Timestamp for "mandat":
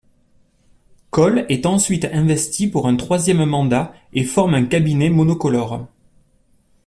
3.45-3.93